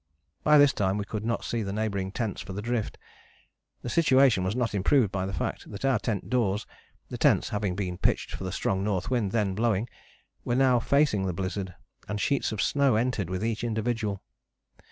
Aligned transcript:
By 0.43 0.57
this 0.57 0.73
time 0.73 0.97
we 0.97 1.05
could 1.05 1.23
not 1.23 1.43
see 1.45 1.61
the 1.61 1.71
neighbouring 1.71 2.11
tents 2.11 2.41
for 2.41 2.53
the 2.53 2.61
drift. 2.63 2.97
The 3.83 3.89
situation 3.89 4.43
was 4.43 4.55
not 4.55 4.73
improved 4.73 5.11
by 5.11 5.27
the 5.27 5.31
fact 5.31 5.69
that 5.69 5.85
our 5.85 5.99
tent 5.99 6.27
doors, 6.27 6.65
the 7.09 7.19
tents 7.19 7.49
having 7.49 7.75
been 7.75 7.99
pitched 7.99 8.31
for 8.31 8.43
the 8.43 8.51
strong 8.51 8.83
north 8.83 9.11
wind 9.11 9.31
then 9.31 9.53
blowing, 9.53 9.87
were 10.43 10.55
now 10.55 10.79
facing 10.79 11.27
the 11.27 11.33
blizzard, 11.33 11.75
and 12.07 12.19
sheets 12.19 12.51
of 12.51 12.63
snow 12.63 12.95
entered 12.95 13.29
with 13.29 13.45
each 13.45 13.63
individual. 13.63 14.23